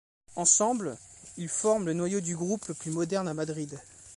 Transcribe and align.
Ensemble, 0.35 0.97
ils 1.37 1.47
forment 1.47 1.85
le 1.85 1.93
noyau 1.93 2.21
du 2.21 2.35
groupe 2.35 2.65
le 2.67 2.73
plus 2.73 2.89
moderne 2.89 3.27
à 3.27 3.35
Madrid. 3.35 3.79